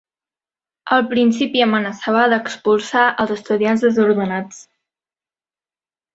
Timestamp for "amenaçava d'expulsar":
1.65-3.03